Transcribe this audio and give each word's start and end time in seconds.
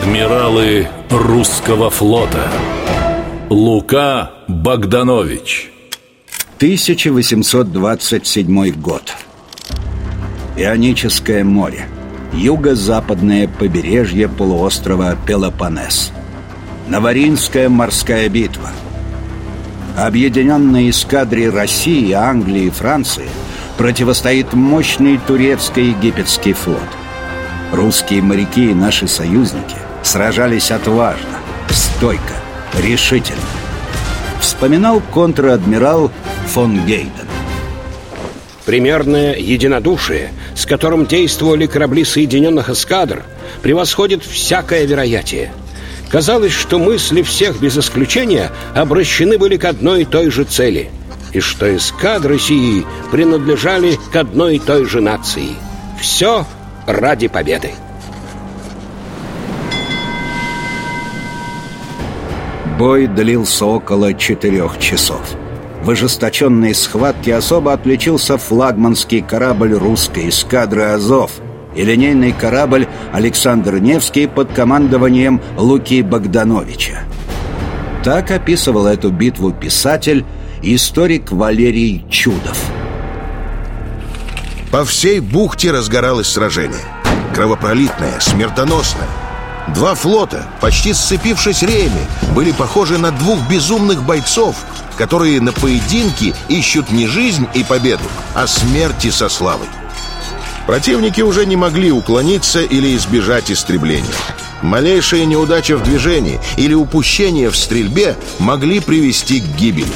Адмиралы 0.00 0.88
русского 1.10 1.90
флота. 1.90 2.48
Лука 3.50 4.30
Богданович. 4.46 5.72
1827 6.58 8.70
год. 8.80 9.12
Ионическое 10.56 11.42
море. 11.42 11.88
Юго-западное 12.32 13.48
побережье 13.48 14.28
полуострова 14.28 15.16
Пелопоннес 15.26 16.12
Новоринская 16.86 17.68
морская 17.68 18.28
битва. 18.28 18.70
Объединенной 19.96 20.90
эскадре 20.90 21.50
России, 21.50 22.12
Англии 22.12 22.66
и 22.66 22.70
Франции 22.70 23.28
противостоит 23.76 24.52
мощный 24.52 25.18
турецко-египетский 25.26 26.52
флот. 26.52 26.78
Русские 27.72 28.22
моряки 28.22 28.70
и 28.70 28.74
наши 28.74 29.08
союзники 29.08 29.74
сражались 30.08 30.70
отважно, 30.70 31.38
стойко, 31.68 32.34
решительно. 32.78 33.42
Вспоминал 34.40 35.02
контр-адмирал 35.12 36.10
фон 36.46 36.86
Гейден. 36.86 37.28
Примерное 38.64 39.36
единодушие, 39.36 40.30
с 40.54 40.64
которым 40.64 41.04
действовали 41.04 41.66
корабли 41.66 42.04
Соединенных 42.04 42.70
эскадр, 42.70 43.22
превосходит 43.62 44.24
всякое 44.24 44.86
вероятие. 44.86 45.52
Казалось, 46.10 46.52
что 46.52 46.78
мысли 46.78 47.20
всех 47.20 47.60
без 47.60 47.76
исключения 47.76 48.50
обращены 48.74 49.36
были 49.36 49.58
к 49.58 49.66
одной 49.66 50.02
и 50.02 50.06
той 50.06 50.30
же 50.30 50.44
цели, 50.44 50.90
и 51.34 51.40
что 51.40 51.76
эскадры 51.76 52.38
сии 52.38 52.86
принадлежали 53.10 53.98
к 54.10 54.16
одной 54.16 54.56
и 54.56 54.58
той 54.58 54.86
же 54.86 55.02
нации. 55.02 55.50
Все 56.00 56.46
ради 56.86 57.28
победы. 57.28 57.72
Бой 62.78 63.08
длился 63.08 63.66
около 63.66 64.14
четырех 64.14 64.78
часов. 64.78 65.20
В 65.82 65.90
ожесточенной 65.90 66.76
схватке 66.76 67.34
особо 67.34 67.72
отличился 67.72 68.38
флагманский 68.38 69.20
корабль 69.20 69.74
русской 69.74 70.28
эскадры 70.28 70.82
«Азов» 70.84 71.32
и 71.74 71.82
линейный 71.82 72.30
корабль 72.30 72.86
«Александр 73.12 73.78
Невский» 73.78 74.28
под 74.28 74.52
командованием 74.52 75.40
Луки 75.56 76.02
Богдановича. 76.02 77.00
Так 78.04 78.30
описывал 78.30 78.86
эту 78.86 79.10
битву 79.10 79.50
писатель 79.52 80.24
и 80.62 80.76
историк 80.76 81.32
Валерий 81.32 82.04
Чудов. 82.08 82.58
По 84.70 84.84
всей 84.84 85.18
бухте 85.18 85.72
разгоралось 85.72 86.28
сражение. 86.28 86.86
Кровопролитное, 87.34 88.20
смертоносное. 88.20 89.27
Два 89.74 89.94
флота, 89.94 90.46
почти 90.60 90.94
сцепившись 90.94 91.62
реями, 91.62 92.06
были 92.34 92.52
похожи 92.52 92.96
на 92.96 93.10
двух 93.10 93.40
безумных 93.48 94.02
бойцов, 94.02 94.56
которые 94.96 95.40
на 95.40 95.52
поединке 95.52 96.34
ищут 96.48 96.90
не 96.90 97.06
жизнь 97.06 97.46
и 97.54 97.62
победу, 97.62 98.04
а 98.34 98.46
смерти 98.46 99.10
со 99.10 99.28
славой. 99.28 99.68
Противники 100.66 101.20
уже 101.20 101.46
не 101.46 101.56
могли 101.56 101.92
уклониться 101.92 102.60
или 102.60 102.96
избежать 102.96 103.50
истребления. 103.50 104.08
Малейшая 104.62 105.24
неудача 105.24 105.76
в 105.76 105.82
движении 105.82 106.40
или 106.56 106.74
упущение 106.74 107.50
в 107.50 107.56
стрельбе 107.56 108.16
могли 108.38 108.80
привести 108.80 109.40
к 109.40 109.44
гибели. 109.56 109.92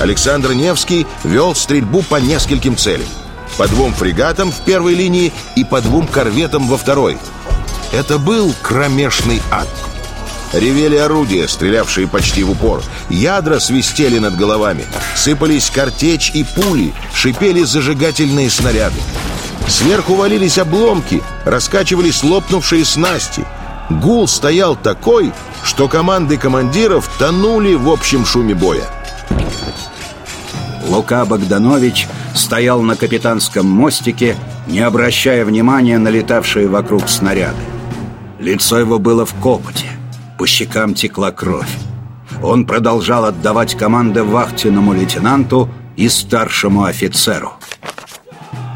Александр 0.00 0.52
Невский 0.52 1.06
вел 1.24 1.54
стрельбу 1.54 2.02
по 2.02 2.16
нескольким 2.16 2.76
целям. 2.76 3.08
По 3.56 3.66
двум 3.66 3.92
фрегатам 3.92 4.52
в 4.52 4.60
первой 4.60 4.94
линии 4.94 5.32
и 5.56 5.64
по 5.64 5.80
двум 5.80 6.06
корветам 6.06 6.68
во 6.68 6.76
второй– 6.76 7.16
это 7.92 8.18
был 8.18 8.54
кромешный 8.62 9.42
ад. 9.50 9.68
Ревели 10.52 10.96
орудия, 10.96 11.46
стрелявшие 11.46 12.08
почти 12.08 12.42
в 12.42 12.50
упор. 12.50 12.82
Ядра 13.10 13.58
свистели 13.58 14.18
над 14.18 14.36
головами. 14.36 14.84
Сыпались 15.14 15.70
картечь 15.70 16.30
и 16.34 16.44
пули, 16.44 16.94
шипели 17.14 17.62
зажигательные 17.62 18.48
снаряды. 18.48 19.00
Сверху 19.68 20.14
валились 20.14 20.58
обломки, 20.58 21.22
раскачивались 21.44 22.22
лопнувшие 22.22 22.84
снасти. 22.84 23.44
Гул 23.90 24.26
стоял 24.26 24.74
такой, 24.76 25.32
что 25.62 25.88
команды 25.88 26.38
командиров 26.38 27.10
тонули 27.18 27.74
в 27.74 27.90
общем 27.90 28.24
шуме 28.24 28.54
боя. 28.54 28.84
Лука 30.86 31.26
Богданович 31.26 32.08
стоял 32.34 32.80
на 32.80 32.96
капитанском 32.96 33.66
мостике, 33.66 34.36
не 34.66 34.80
обращая 34.80 35.44
внимания 35.44 35.98
на 35.98 36.08
летавшие 36.08 36.66
вокруг 36.66 37.10
снаряды. 37.10 37.77
Лицо 38.38 38.78
его 38.78 38.98
было 38.98 39.26
в 39.26 39.34
копоте, 39.34 39.86
по 40.38 40.46
щекам 40.46 40.94
текла 40.94 41.32
кровь. 41.32 41.76
Он 42.42 42.66
продолжал 42.66 43.24
отдавать 43.24 43.76
команды 43.76 44.22
вахтенному 44.22 44.92
лейтенанту 44.92 45.68
и 45.96 46.08
старшему 46.08 46.84
офицеру. 46.84 47.54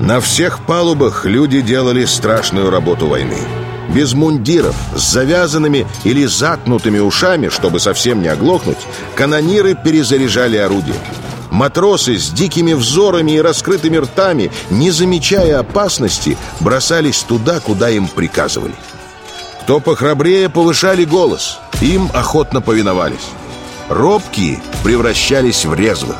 На 0.00 0.20
всех 0.20 0.66
палубах 0.66 1.24
люди 1.26 1.60
делали 1.60 2.04
страшную 2.06 2.70
работу 2.70 3.06
войны. 3.06 3.38
Без 3.94 4.14
мундиров, 4.14 4.74
с 4.96 5.12
завязанными 5.12 5.86
или 6.02 6.24
заткнутыми 6.24 6.98
ушами, 6.98 7.48
чтобы 7.48 7.78
совсем 7.78 8.20
не 8.20 8.28
оглохнуть, 8.28 8.78
канониры 9.14 9.76
перезаряжали 9.76 10.56
орудия. 10.56 10.96
Матросы 11.52 12.16
с 12.16 12.30
дикими 12.30 12.72
взорами 12.72 13.32
и 13.32 13.40
раскрытыми 13.40 13.98
ртами, 13.98 14.50
не 14.70 14.90
замечая 14.90 15.60
опасности, 15.60 16.36
бросались 16.60 17.22
туда, 17.22 17.60
куда 17.60 17.90
им 17.90 18.08
приказывали. 18.08 18.74
Кто 19.62 19.78
похрабрее, 19.78 20.48
повышали 20.48 21.04
голос. 21.04 21.60
Им 21.80 22.10
охотно 22.12 22.60
повиновались. 22.60 23.30
Робкие 23.88 24.60
превращались 24.82 25.64
в 25.64 25.72
резвых. 25.72 26.16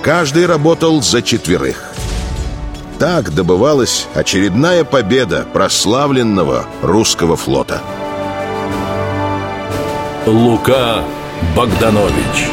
Каждый 0.00 0.46
работал 0.46 1.02
за 1.02 1.20
четверых. 1.20 1.92
Так 2.98 3.34
добывалась 3.34 4.06
очередная 4.14 4.84
победа 4.84 5.46
прославленного 5.52 6.64
русского 6.80 7.36
флота. 7.36 7.82
Лука 10.26 11.04
Богданович 11.54 12.48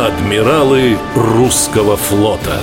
Адмиралы 0.00 0.98
русского 1.14 1.96
флота 1.96 2.60